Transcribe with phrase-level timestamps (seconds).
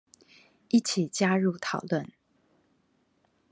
[0.69, 2.09] 一起加入討論